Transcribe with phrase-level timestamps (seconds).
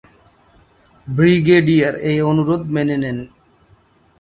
[1.07, 3.17] Brigadier এই অনুরোধ মেনে নেন।